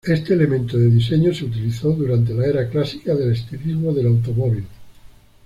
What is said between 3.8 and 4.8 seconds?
del automóvil.